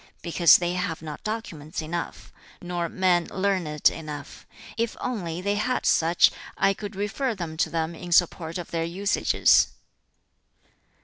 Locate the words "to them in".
7.57-8.11